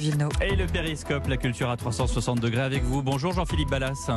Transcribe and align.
Et 0.00 0.54
le 0.54 0.66
périscope, 0.66 1.26
la 1.26 1.36
culture 1.36 1.70
à 1.70 1.76
360 1.76 2.38
degrés 2.38 2.62
avec 2.62 2.84
vous. 2.84 3.02
Bonjour 3.02 3.32
Jean-Philippe 3.32 3.70
Ballas. 3.70 4.08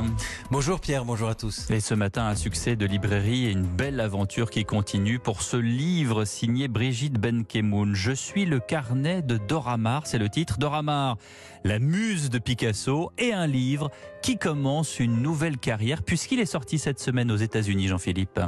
Bonjour 0.52 0.80
Pierre, 0.80 1.06
bonjour 1.06 1.28
à 1.28 1.34
tous. 1.34 1.72
Et 1.72 1.80
ce 1.80 1.96
matin, 1.96 2.28
un 2.28 2.36
succès 2.36 2.76
de 2.76 2.86
librairie 2.86 3.48
et 3.48 3.52
une 3.52 3.66
belle 3.66 4.00
aventure 4.00 4.52
qui 4.52 4.64
continue 4.64 5.18
pour 5.18 5.42
ce 5.42 5.58
livre 5.58 6.24
signé 6.24 6.68
Brigitte 6.68 7.20
Benkemoun. 7.20 7.96
Je 7.96 8.12
suis 8.12 8.46
le 8.46 8.60
carnet 8.60 9.24
de 9.24 9.38
Doramar, 9.38 10.06
c'est 10.06 10.20
le 10.20 10.30
titre. 10.30 10.60
Doramar, 10.60 11.18
la 11.64 11.80
muse 11.80 12.30
de 12.30 12.38
Picasso 12.38 13.12
et 13.18 13.34
un 13.34 13.48
livre 13.48 13.90
qui 14.22 14.38
commence 14.38 15.00
une 15.00 15.24
nouvelle 15.24 15.58
carrière 15.58 16.04
puisqu'il 16.04 16.40
est 16.40 16.46
sorti 16.46 16.78
cette 16.78 17.00
semaine 17.00 17.32
aux 17.32 17.38
États-Unis, 17.38 17.88
Jean-Philippe. 17.88 18.40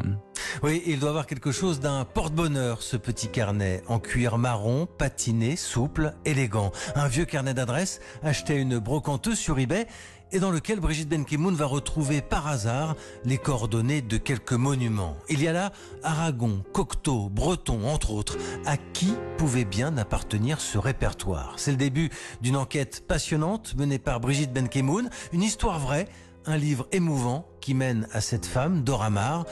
Oui, 0.62 0.84
il 0.86 1.00
doit 1.00 1.10
avoir 1.10 1.26
quelque 1.26 1.52
chose 1.52 1.80
d'un 1.80 2.06
porte-bonheur, 2.06 2.82
ce 2.82 2.98
petit 2.98 3.28
carnet, 3.28 3.82
en 3.88 4.00
cuir 4.00 4.38
marron, 4.38 4.86
patiné, 4.86 5.56
souple, 5.56 6.14
élégant. 6.26 6.72
Un 6.96 7.08
vieux 7.08 7.26
carnet 7.26 7.54
d'adresses 7.54 8.00
acheté 8.22 8.54
à 8.54 8.58
une 8.58 8.78
brocanteuse 8.78 9.40
sur 9.40 9.58
eBay 9.58 9.88
et 10.32 10.40
dans 10.40 10.52
lequel 10.52 10.80
Brigitte 10.80 11.10
Benkemoun 11.10 11.56
va 11.56 11.66
retrouver 11.66 12.22
par 12.22 12.48
hasard 12.48 12.96
les 13.24 13.38
coordonnées 13.38 14.02
de 14.02 14.18
quelques 14.18 14.54
monuments. 14.54 15.16
Il 15.30 15.42
y 15.42 15.48
a 15.48 15.54
là 15.54 15.72
Aragon, 16.02 16.64
Cocteau, 16.74 17.30
Breton, 17.30 17.88
entre 17.88 18.12
autres. 18.12 18.38
À 18.66 18.78
qui 18.78 19.14
pouvait 19.38 19.66
bien 19.66 19.96
appartenir 19.98 20.60
ce 20.60 20.78
répertoire 20.78 21.54
C'est 21.58 21.72
le 21.72 21.78
début 21.78 22.10
d'une 22.42 22.56
enquête 22.56 23.06
passionnante 23.08 23.76
menée 23.76 24.00
par 24.00 24.20
Brigitte 24.20 24.54
Benkemoun, 24.54 25.10
une 25.34 25.44
histoire 25.44 25.80
vraie, 25.80 26.08
un 26.46 26.58
livre 26.58 26.88
émouvant 26.92 27.48
qui 27.62 27.74
mène 27.74 28.08
à 28.12 28.20
cette 28.20 28.46
femme, 28.46 28.84
Dora 28.84 29.10
Maar, 29.10 29.46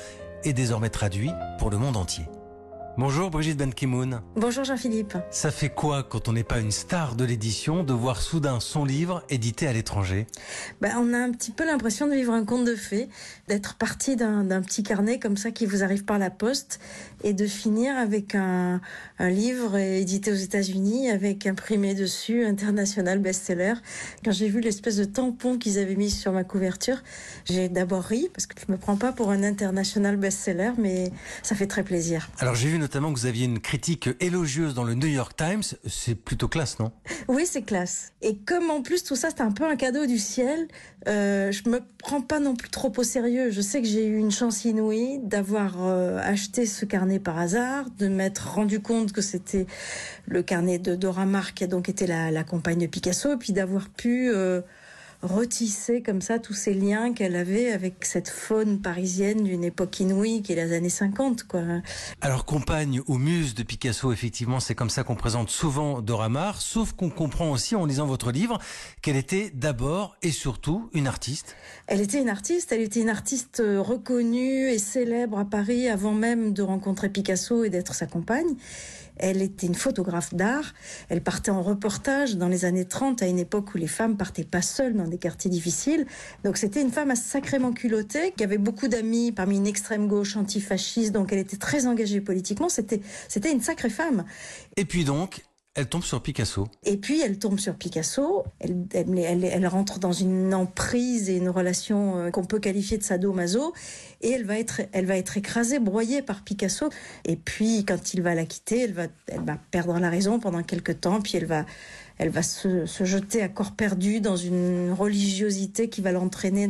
est 0.43 0.53
désormais 0.53 0.89
traduit 0.89 1.31
pour 1.59 1.69
le 1.69 1.77
monde 1.77 1.97
entier. 1.97 2.25
Bonjour 2.97 3.31
Brigitte 3.31 3.57
Benkimoun. 3.57 4.21
Bonjour 4.35 4.65
Jean-Philippe. 4.65 5.17
Ça 5.31 5.49
fait 5.49 5.69
quoi 5.69 6.03
quand 6.03 6.27
on 6.27 6.33
n'est 6.33 6.43
pas 6.43 6.59
une 6.59 6.71
star 6.71 7.15
de 7.15 7.23
l'édition 7.23 7.83
de 7.85 7.93
voir 7.93 8.21
soudain 8.21 8.59
son 8.59 8.83
livre 8.83 9.23
édité 9.29 9.65
à 9.65 9.73
l'étranger? 9.73 10.27
Ben, 10.81 10.91
On 10.97 11.13
a 11.13 11.17
un 11.17 11.31
petit 11.31 11.51
peu 11.51 11.65
l'impression 11.65 12.07
de 12.07 12.13
vivre 12.13 12.33
un 12.33 12.43
conte 12.43 12.65
de 12.65 12.75
fées, 12.75 13.07
d'être 13.47 13.75
parti 13.75 14.17
d'un 14.17 14.61
petit 14.61 14.83
carnet 14.83 15.19
comme 15.19 15.37
ça 15.37 15.51
qui 15.51 15.65
vous 15.65 15.83
arrive 15.83 16.03
par 16.03 16.19
la 16.19 16.29
poste 16.29 16.81
et 17.23 17.33
de 17.33 17.47
finir 17.47 17.95
avec 17.95 18.35
un, 18.35 18.81
un 19.19 19.29
livre 19.29 19.77
édité 19.77 20.31
aux 20.31 20.35
États-Unis 20.35 21.09
avec 21.09 21.47
imprimé 21.47 21.95
dessus 21.95 22.43
international 22.45 23.19
best-seller. 23.19 23.75
Quand 24.25 24.31
j'ai 24.31 24.49
vu 24.49 24.59
l'espèce 24.59 24.97
de 24.97 25.05
tampon 25.05 25.57
qu'ils 25.57 25.79
avaient 25.79 25.95
mis 25.95 26.11
sur 26.11 26.33
ma 26.33 26.43
couverture, 26.43 27.01
j'ai 27.45 27.69
d'abord 27.69 28.03
ri 28.03 28.29
parce 28.33 28.47
que 28.47 28.55
je 28.59 28.69
me 28.69 28.77
prends 28.77 28.97
pas 28.97 29.13
pour 29.13 29.31
un 29.31 29.43
international 29.43 30.17
best-seller, 30.17 30.71
mais 30.77 31.11
ça 31.41 31.55
fait 31.55 31.67
très 31.67 31.83
plaisir. 31.83 32.29
Alors 32.39 32.55
j'ai 32.55 32.67
vu 32.67 32.80
notamment 32.81 33.13
que 33.13 33.19
vous 33.19 33.25
aviez 33.25 33.45
une 33.45 33.59
critique 33.59 34.09
élogieuse 34.19 34.73
dans 34.73 34.83
le 34.83 34.95
New 34.95 35.07
York 35.07 35.35
Times. 35.37 35.63
C'est 35.87 36.15
plutôt 36.15 36.47
classe, 36.47 36.79
non? 36.79 36.91
Oui, 37.27 37.45
c'est 37.45 37.61
classe. 37.61 38.11
Et 38.21 38.37
comme 38.37 38.69
en 38.69 38.81
plus 38.81 39.03
tout 39.03 39.15
ça, 39.15 39.29
c'est 39.29 39.41
un 39.41 39.51
peu 39.51 39.63
un 39.65 39.75
cadeau 39.75 40.05
du 40.05 40.17
ciel, 40.17 40.67
euh, 41.07 41.51
je 41.51 41.69
me 41.69 41.81
prends 41.97 42.21
pas 42.21 42.39
non 42.39 42.55
plus 42.55 42.69
trop 42.69 42.91
au 42.97 43.03
sérieux. 43.03 43.51
Je 43.51 43.61
sais 43.61 43.81
que 43.81 43.87
j'ai 43.87 44.05
eu 44.05 44.17
une 44.17 44.31
chance 44.31 44.65
inouïe 44.65 45.19
d'avoir 45.23 45.75
euh, 45.79 46.19
acheté 46.21 46.65
ce 46.65 46.85
carnet 46.85 47.19
par 47.19 47.37
hasard, 47.37 47.85
de 47.97 48.07
m'être 48.07 48.55
rendu 48.55 48.81
compte 48.81 49.11
que 49.11 49.21
c'était 49.21 49.65
le 50.27 50.43
carnet 50.43 50.79
de 50.79 50.95
Dora 50.95 51.25
Maar 51.25 51.53
qui 51.53 51.63
a 51.63 51.67
donc 51.67 51.89
été 51.89 52.07
la, 52.07 52.43
compagne 52.43 52.79
de 52.79 52.87
Picasso, 52.87 53.33
et 53.33 53.37
puis 53.37 53.53
d'avoir 53.53 53.89
pu 53.89 54.29
euh, 54.29 54.61
retisser 55.21 56.01
comme 56.01 56.21
ça 56.21 56.39
tous 56.39 56.53
ces 56.53 56.73
liens 56.73 57.13
qu'elle 57.13 57.35
avait 57.35 57.71
avec 57.71 58.05
cette 58.05 58.29
faune 58.29 58.81
parisienne 58.81 59.43
d'une 59.43 59.63
époque 59.63 59.99
inouïe 59.99 60.41
qui 60.41 60.53
est 60.53 60.55
les 60.55 60.73
années 60.73 60.89
50 60.89 61.43
quoi. 61.43 61.61
Alors 62.21 62.45
compagne 62.45 63.01
ou 63.07 63.17
muse 63.17 63.53
de 63.53 63.63
Picasso 63.63 64.11
effectivement 64.11 64.59
c'est 64.59 64.75
comme 64.75 64.89
ça 64.89 65.03
qu'on 65.03 65.15
présente 65.15 65.49
souvent 65.49 66.01
Dora 66.01 66.29
Maar 66.29 66.61
sauf 66.61 66.93
qu'on 66.93 67.09
comprend 67.09 67.51
aussi 67.51 67.75
en 67.75 67.85
lisant 67.85 68.05
votre 68.05 68.31
livre 68.31 68.59
qu'elle 69.01 69.15
était 69.15 69.51
d'abord 69.53 70.15
et 70.21 70.31
surtout 70.31 70.89
une 70.93 71.07
artiste. 71.07 71.55
Elle 71.87 72.01
était 72.01 72.21
une 72.21 72.29
artiste, 72.29 72.71
elle 72.71 72.81
était 72.81 73.01
une 73.01 73.09
artiste 73.09 73.61
reconnue 73.61 74.69
et 74.69 74.79
célèbre 74.79 75.39
à 75.39 75.45
Paris 75.45 75.87
avant 75.87 76.13
même 76.13 76.53
de 76.53 76.61
rencontrer 76.61 77.09
Picasso 77.09 77.63
et 77.63 77.69
d'être 77.69 77.93
sa 77.93 78.07
compagne. 78.07 78.55
Elle 79.21 79.41
était 79.41 79.67
une 79.67 79.75
photographe 79.75 80.33
d'art. 80.33 80.73
Elle 81.09 81.21
partait 81.21 81.51
en 81.51 81.61
reportage 81.61 82.35
dans 82.35 82.47
les 82.47 82.65
années 82.65 82.85
30 82.85 83.21
à 83.21 83.27
une 83.27 83.39
époque 83.39 83.73
où 83.73 83.77
les 83.77 83.87
femmes 83.87 84.17
partaient 84.17 84.43
pas 84.43 84.61
seules 84.61 84.95
dans 84.95 85.07
des 85.07 85.17
quartiers 85.17 85.49
difficiles. 85.49 86.05
Donc 86.43 86.57
c'était 86.57 86.81
une 86.81 86.91
femme 86.91 87.15
sacrément 87.15 87.71
culottée, 87.71 88.33
qui 88.35 88.43
avait 88.43 88.57
beaucoup 88.57 88.87
d'amis 88.87 89.31
parmi 89.31 89.57
une 89.57 89.67
extrême 89.67 90.07
gauche 90.07 90.35
antifasciste, 90.35 91.11
donc 91.11 91.31
elle 91.31 91.39
était 91.39 91.57
très 91.57 91.87
engagée 91.87 92.21
politiquement. 92.21 92.69
C'était, 92.69 93.01
c'était 93.27 93.51
une 93.51 93.61
sacrée 93.61 93.89
femme. 93.89 94.25
Et 94.77 94.85
puis 94.85 95.03
donc, 95.03 95.43
elle 95.73 95.87
tombe 95.87 96.03
sur 96.03 96.21
Picasso. 96.21 96.67
Et 96.83 96.97
puis 96.97 97.21
elle 97.21 97.39
tombe 97.39 97.57
sur 97.57 97.75
Picasso. 97.75 98.43
Elle, 98.59 98.85
elle, 98.93 99.45
elle, 99.45 99.67
rentre 99.67 99.99
dans 99.99 100.11
une 100.11 100.53
emprise 100.53 101.29
et 101.29 101.37
une 101.37 101.47
relation 101.47 102.29
qu'on 102.31 102.43
peut 102.43 102.59
qualifier 102.59 102.97
de 102.97 103.03
sadomaso. 103.03 103.73
Et 104.19 104.31
elle 104.31 104.43
va 104.43 104.59
être, 104.59 104.81
elle 104.91 105.05
va 105.05 105.15
être 105.15 105.37
écrasée, 105.37 105.79
broyée 105.79 106.21
par 106.21 106.43
Picasso. 106.43 106.89
Et 107.23 107.37
puis 107.37 107.85
quand 107.85 108.13
il 108.13 108.21
va 108.21 108.35
la 108.35 108.45
quitter, 108.45 108.81
elle 108.81 108.93
va, 108.93 109.07
elle 109.27 109.45
va 109.45 109.57
perdre 109.71 109.97
la 109.97 110.09
raison 110.09 110.39
pendant 110.39 110.61
quelques 110.61 110.99
temps. 110.99 111.21
Puis 111.21 111.37
elle 111.37 111.45
va, 111.45 111.65
elle 112.17 112.29
va 112.29 112.43
se 112.43 112.85
jeter 113.05 113.41
à 113.41 113.47
corps 113.47 113.71
perdu 113.71 114.19
dans 114.19 114.35
une 114.35 114.91
religiosité 114.91 115.87
qui 115.87 116.01
va 116.01 116.11
l'entraîner 116.11 116.69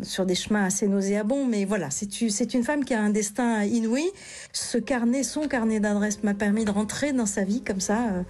sur 0.00 0.26
des 0.26 0.34
chemins 0.34 0.64
assez 0.64 0.88
nauséabonds, 0.88 1.46
mais 1.46 1.64
voilà, 1.64 1.88
c'est 1.90 2.54
une 2.54 2.64
femme 2.64 2.84
qui 2.84 2.94
a 2.94 3.00
un 3.00 3.10
destin 3.10 3.62
inouï. 3.64 4.10
Ce 4.52 4.78
carnet, 4.78 5.22
son 5.22 5.48
carnet 5.48 5.80
d'adresse 5.80 6.22
m'a 6.22 6.34
permis 6.34 6.64
de 6.64 6.70
rentrer 6.70 7.12
dans 7.12 7.26
sa 7.26 7.44
vie 7.44 7.62
comme 7.62 7.80
ça. 7.80 8.24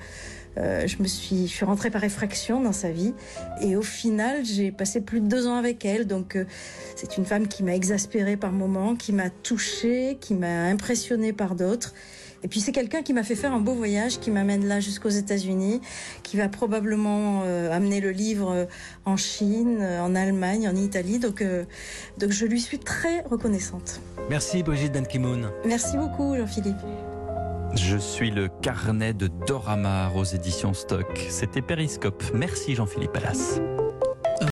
Euh, 0.59 0.87
je 0.87 0.99
me 1.03 1.07
suis, 1.07 1.47
je 1.47 1.53
suis 1.53 1.65
rentrée 1.65 1.91
par 1.91 2.05
effraction 2.05 2.61
dans 2.61 2.73
sa 2.73 2.91
vie, 2.91 3.15
et 3.63 3.75
au 3.77 3.83
final, 3.83 4.45
j'ai 4.45 4.71
passé 4.71 5.01
plus 5.01 5.21
de 5.21 5.27
deux 5.27 5.47
ans 5.47 5.57
avec 5.57 5.85
elle. 5.85 6.07
Donc, 6.07 6.37
euh, 6.37 6.45
c'est 6.95 7.17
une 7.17 7.25
femme 7.25 7.49
qui 7.49 7.63
m'a 7.63 7.75
exaspérée 7.75 8.37
par 8.37 8.53
moments, 8.53 8.95
qui 8.95 9.13
m'a 9.13 9.31
touchée, 9.31 10.19
qui 10.21 10.35
m'a 10.35 10.65
impressionnée 10.65 11.33
par 11.33 11.55
d'autres. 11.55 11.95
Et 12.45 12.49
puis 12.49 12.61
c'est 12.61 12.73
quelqu'un 12.73 13.03
qui 13.03 13.13
m'a 13.13 13.23
fait 13.23 13.35
faire 13.35 13.53
un 13.53 13.61
beau 13.61 13.75
voyage, 13.75 14.19
qui 14.19 14.31
m'amène 14.31 14.67
là 14.67 14.81
jusqu'aux 14.81 15.09
États-Unis, 15.09 15.81
qui 16.23 16.37
va 16.37 16.49
probablement 16.49 17.43
euh, 17.45 17.73
amener 17.73 18.01
le 18.01 18.11
livre 18.11 18.67
en 19.05 19.17
Chine, 19.17 19.83
en 20.01 20.15
Allemagne, 20.15 20.69
en 20.69 20.77
Italie. 20.77 21.19
Donc, 21.19 21.43
euh, 21.43 21.65
donc 22.19 22.31
je 22.31 22.47
lui 22.47 22.61
suis 22.61 22.79
très 22.79 23.23
reconnaissante. 23.23 24.01
Merci 24.29 24.63
Brigitte 24.63 24.93
Benkimoun. 24.93 25.51
Merci 25.65 25.97
beaucoup 25.97 26.37
Jean-Philippe. 26.37 26.77
Je 27.75 27.97
suis 27.97 28.31
le 28.31 28.49
carnet 28.49 29.15
de 29.15 29.29
Doramar 29.47 30.15
aux 30.17 30.25
éditions 30.25 30.75
Stock. 30.75 31.27
C'était 31.31 31.63
Périscope. 31.63 32.23
Merci 32.35 32.75
Jean-Philippe 32.75 33.13
Pallas. 33.13 33.61